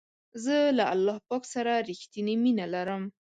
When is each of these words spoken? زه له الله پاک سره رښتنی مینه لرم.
زه 0.43 0.57
له 0.77 0.83
الله 0.93 1.17
پاک 1.27 1.43
سره 1.53 1.73
رښتنی 1.89 2.35
مینه 2.43 2.65
لرم. 2.73 3.03